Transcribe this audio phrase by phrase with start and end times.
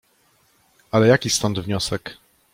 [0.91, 2.17] "Ale jaki stąd wniosek?"